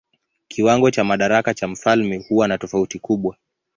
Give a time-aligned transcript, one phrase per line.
[0.47, 3.37] Kiwango cha madaraka cha mfalme huwa na tofauti kubwa.